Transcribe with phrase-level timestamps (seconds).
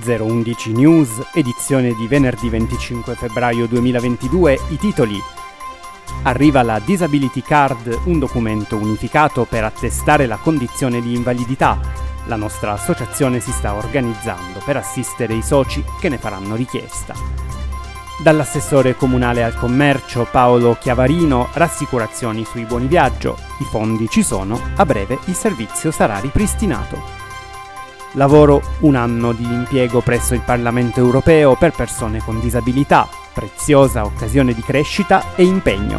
[0.00, 5.20] 011 News, edizione di venerdì 25 febbraio 2022, i titoli.
[6.22, 11.78] Arriva la Disability Card, un documento unificato per attestare la condizione di invalidità.
[12.26, 17.14] La nostra associazione si sta organizzando per assistere i soci che ne faranno richiesta.
[18.22, 23.36] Dall'assessore comunale al commercio Paolo Chiavarino, rassicurazioni sui buoni viaggio.
[23.60, 27.21] I fondi ci sono, a breve il servizio sarà ripristinato.
[28.16, 34.52] Lavoro un anno di impiego presso il Parlamento europeo per persone con disabilità, preziosa occasione
[34.52, 35.98] di crescita e impegno.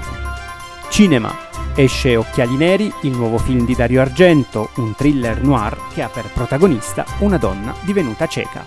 [0.90, 1.34] Cinema.
[1.76, 6.30] Esce Occhiali Neri, il nuovo film di Dario Argento, un thriller noir che ha per
[6.32, 8.64] protagonista una donna divenuta cieca.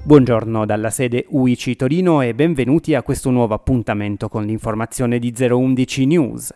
[0.00, 6.06] Buongiorno dalla sede UICI Torino e benvenuti a questo nuovo appuntamento con l'informazione di 011
[6.06, 6.54] News.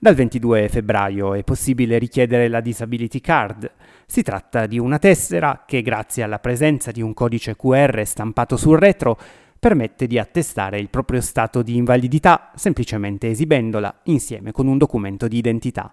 [0.00, 3.68] Dal 22 febbraio è possibile richiedere la Disability Card.
[4.06, 8.78] Si tratta di una tessera che, grazie alla presenza di un codice QR stampato sul
[8.78, 9.18] retro,
[9.58, 15.38] permette di attestare il proprio stato di invalidità semplicemente esibendola insieme con un documento di
[15.38, 15.92] identità.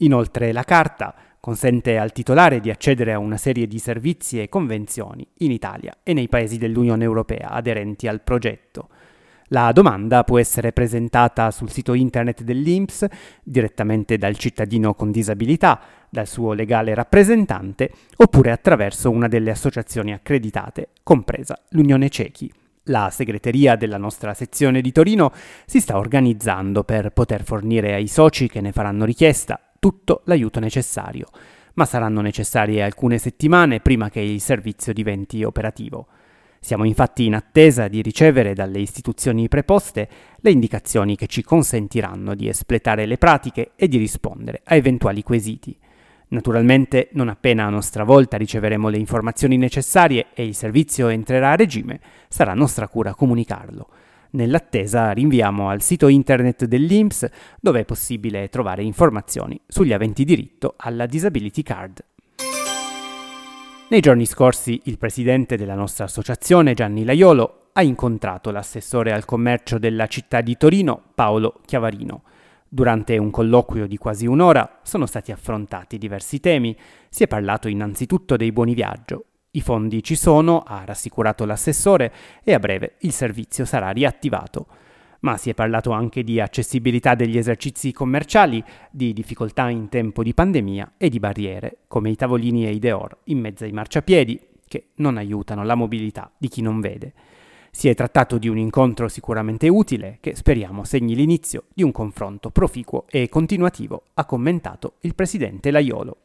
[0.00, 5.26] Inoltre la carta consente al titolare di accedere a una serie di servizi e convenzioni
[5.38, 8.90] in Italia e nei paesi dell'Unione Europea aderenti al progetto.
[9.52, 13.06] La domanda può essere presentata sul sito internet dell'INPS
[13.42, 15.78] direttamente dal cittadino con disabilità,
[16.08, 22.50] dal suo legale rappresentante oppure attraverso una delle associazioni accreditate, compresa l'Unione Cechi.
[22.84, 25.30] La segreteria della nostra sezione di Torino
[25.66, 31.26] si sta organizzando per poter fornire ai soci che ne faranno richiesta tutto l'aiuto necessario,
[31.74, 36.06] ma saranno necessarie alcune settimane prima che il servizio diventi operativo.
[36.64, 42.46] Siamo infatti in attesa di ricevere dalle istituzioni preposte le indicazioni che ci consentiranno di
[42.46, 45.76] espletare le pratiche e di rispondere a eventuali quesiti.
[46.28, 51.56] Naturalmente, non appena a nostra volta riceveremo le informazioni necessarie e il servizio entrerà a
[51.56, 53.88] regime, sarà nostra cura comunicarlo.
[54.30, 57.28] Nell'attesa rinviamo al sito internet dell'INPS
[57.60, 62.04] dove è possibile trovare informazioni sugli aventi diritto alla Disability Card.
[63.92, 69.78] Nei giorni scorsi il presidente della nostra associazione, Gianni Laiolo, ha incontrato l'assessore al commercio
[69.78, 72.22] della città di Torino, Paolo Chiavarino.
[72.66, 76.74] Durante un colloquio di quasi un'ora sono stati affrontati diversi temi.
[77.10, 79.26] Si è parlato innanzitutto dei buoni viaggio.
[79.50, 82.10] I fondi ci sono, ha rassicurato l'assessore,
[82.42, 84.68] e a breve il servizio sarà riattivato
[85.22, 90.34] ma si è parlato anche di accessibilità degli esercizi commerciali, di difficoltà in tempo di
[90.34, 94.88] pandemia e di barriere, come i tavolini e i deor in mezzo ai marciapiedi, che
[94.96, 97.12] non aiutano la mobilità di chi non vede.
[97.70, 102.50] Si è trattato di un incontro sicuramente utile che speriamo segni l'inizio di un confronto
[102.50, 106.16] proficuo e continuativo, ha commentato il presidente Laiolo.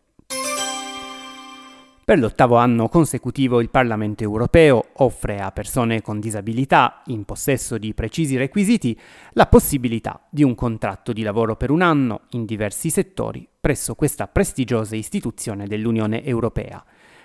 [2.08, 7.94] Per l'ottavo anno consecutivo il Parlamento europeo offre a persone con disabilità, in possesso di
[7.94, 8.98] precisi requisiti,
[9.32, 14.26] la possibilità di un contratto di lavoro per un anno in diversi settori presso questa
[14.28, 16.82] prestigiosa istituzione dell'Unione Europea.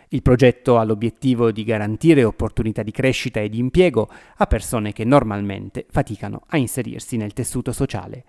[0.09, 5.05] Il progetto ha l'obiettivo di garantire opportunità di crescita e di impiego a persone che
[5.05, 8.25] normalmente faticano a inserirsi nel tessuto sociale.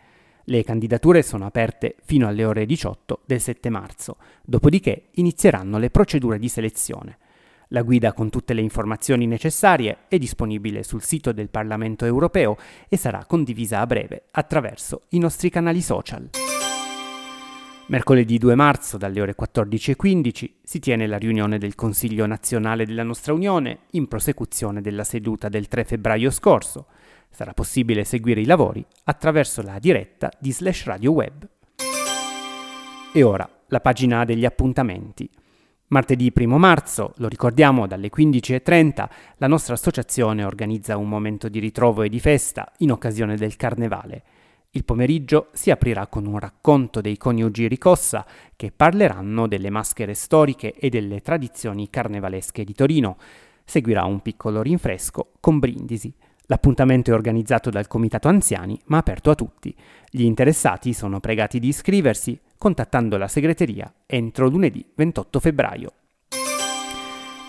[0.46, 6.38] Le candidature sono aperte fino alle ore 18 del 7 marzo, dopodiché inizieranno le procedure
[6.38, 7.18] di selezione.
[7.70, 12.58] La guida con tutte le informazioni necessarie è disponibile sul sito del Parlamento europeo
[12.90, 16.30] e sarà condivisa a breve attraverso i nostri canali social.
[17.86, 23.34] Mercoledì 2 marzo dalle ore 14.15 si tiene la riunione del Consiglio nazionale della nostra
[23.34, 26.88] Unione in prosecuzione della seduta del 3 febbraio scorso.
[27.34, 31.50] Sarà possibile seguire i lavori attraverso la diretta di Slash Radio Web.
[33.12, 35.28] E ora la pagina degli appuntamenti.
[35.88, 42.04] Martedì 1 marzo, lo ricordiamo, dalle 15.30 la nostra associazione organizza un momento di ritrovo
[42.04, 44.24] e di festa in occasione del Carnevale.
[44.70, 50.74] Il pomeriggio si aprirà con un racconto dei coniugi Ricossa che parleranno delle maschere storiche
[50.74, 53.18] e delle tradizioni carnevalesche di Torino.
[53.66, 56.14] Seguirà un piccolo rinfresco con brindisi.
[56.54, 59.76] L'appuntamento è organizzato dal Comitato Anziani, ma aperto a tutti.
[60.08, 65.94] Gli interessati sono pregati di iscriversi contattando la segreteria entro lunedì 28 febbraio.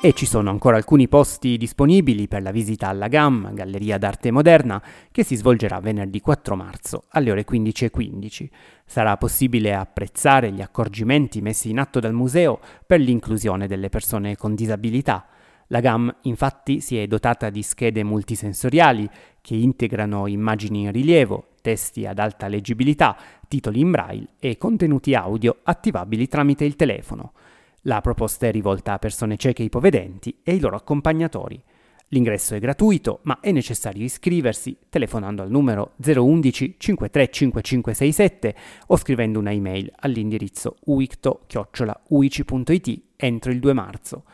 [0.01, 4.83] E ci sono ancora alcuni posti disponibili per la visita alla GAM, Galleria d'Arte Moderna,
[5.11, 8.49] che si svolgerà venerdì 4 marzo alle ore 15.15.
[8.87, 14.55] Sarà possibile apprezzare gli accorgimenti messi in atto dal museo per l'inclusione delle persone con
[14.55, 15.27] disabilità,
[15.69, 19.09] la GAM infatti si è dotata di schede multisensoriali
[19.41, 23.17] che integrano immagini in rilievo, testi ad alta leggibilità,
[23.49, 27.33] titoli in braille e contenuti audio attivabili tramite il telefono.
[27.83, 31.63] La proposta è rivolta a persone cieche e ipovedenti e ai loro accompagnatori.
[32.09, 38.55] L'ingresso è gratuito, ma è necessario iscriversi telefonando al numero 011 535567
[38.89, 44.25] o scrivendo una email all'indirizzo uicto-uici.it entro il 2 marzo.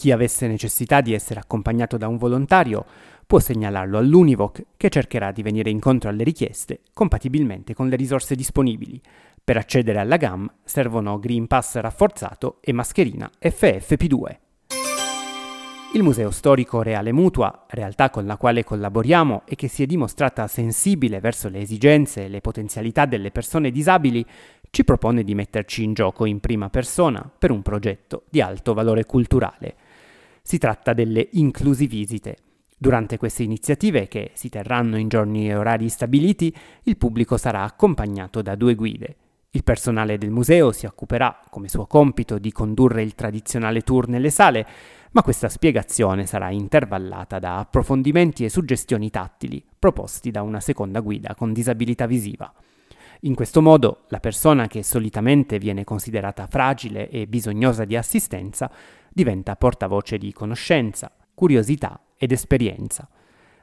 [0.00, 2.86] Chi avesse necessità di essere accompagnato da un volontario
[3.26, 8.98] può segnalarlo all'Univoc che cercherà di venire incontro alle richieste compatibilmente con le risorse disponibili.
[9.44, 14.36] Per accedere alla GAM servono Green Pass rafforzato e mascherina FFP2.
[15.92, 20.46] Il Museo Storico Reale Mutua, realtà con la quale collaboriamo e che si è dimostrata
[20.46, 24.24] sensibile verso le esigenze e le potenzialità delle persone disabili,
[24.70, 29.04] ci propone di metterci in gioco in prima persona per un progetto di alto valore
[29.04, 29.79] culturale.
[30.50, 32.36] Si tratta delle inclusivisite.
[32.76, 36.52] Durante queste iniziative, che si terranno in giorni e orari stabiliti,
[36.82, 39.16] il pubblico sarà accompagnato da due guide.
[39.50, 44.30] Il personale del museo si occuperà, come suo compito, di condurre il tradizionale tour nelle
[44.30, 44.66] sale,
[45.12, 51.36] ma questa spiegazione sarà intervallata da approfondimenti e suggestioni tattili proposti da una seconda guida
[51.36, 52.52] con disabilità visiva.
[53.24, 58.68] In questo modo la persona che solitamente viene considerata fragile e bisognosa di assistenza
[59.12, 63.08] diventa portavoce di conoscenza, curiosità ed esperienza.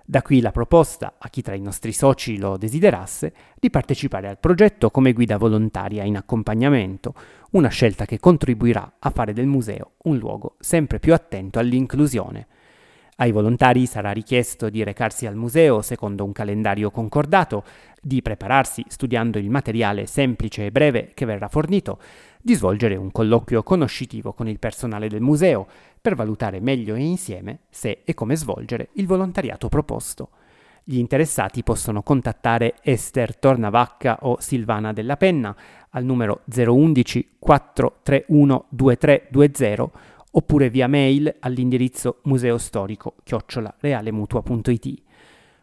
[0.10, 4.40] Da qui la proposta, a chi tra i nostri soci lo desiderasse, di partecipare al
[4.40, 7.14] progetto come guida volontaria in accompagnamento,
[7.52, 12.48] una scelta che contribuirà a fare del museo un luogo sempre più attento all'inclusione.
[13.18, 17.64] Ai volontari sarà richiesto di recarsi al museo secondo un calendario concordato,
[18.08, 22.00] di prepararsi studiando il materiale semplice e breve che verrà fornito,
[22.42, 25.68] di svolgere un colloquio conoscitivo con il personale del museo
[26.00, 30.30] per valutare meglio e insieme se e come svolgere il volontariato proposto.
[30.86, 35.54] Gli interessati possono contattare Esther Tornavacca o Silvana Della Penna
[35.90, 39.90] al numero 011 431 2320
[40.32, 45.07] oppure via mail all'indirizzo museostorico-realemutua.it.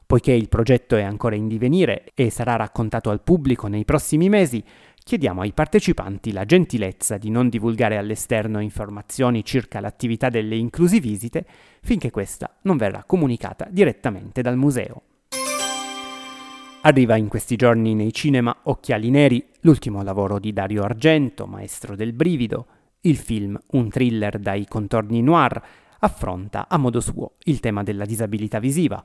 [0.06, 4.62] Poiché il progetto è ancora in divenire e sarà raccontato al pubblico nei prossimi mesi,
[5.03, 11.45] chiediamo ai partecipanti la gentilezza di non divulgare all'esterno informazioni circa l'attività delle inclusivisite
[11.83, 15.03] finché questa non verrà comunicata direttamente dal museo.
[16.87, 22.12] Arriva in questi giorni nei cinema Occhiali Neri, l'ultimo lavoro di Dario Argento, maestro del
[22.12, 22.67] brivido.
[23.01, 25.62] Il film, un thriller dai contorni noir,
[26.05, 29.03] affronta a modo suo il tema della disabilità visiva.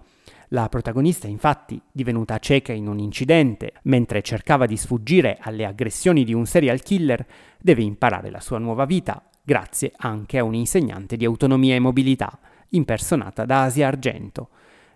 [0.49, 6.33] La protagonista, infatti, divenuta cieca in un incidente, mentre cercava di sfuggire alle aggressioni di
[6.33, 7.25] un serial killer,
[7.59, 12.37] deve imparare la sua nuova vita grazie anche a un insegnante di autonomia e mobilità,
[12.69, 14.49] impersonata da Asia Argento.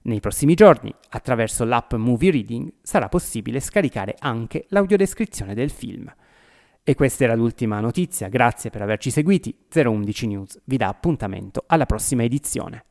[0.04, 6.14] Nei prossimi giorni, attraverso l'app Movie Reading, sarà possibile scaricare anche l'audiodescrizione del film.
[6.85, 9.57] E questa era l'ultima notizia, grazie per averci seguiti.
[9.74, 12.83] 011 News vi dà appuntamento alla prossima edizione.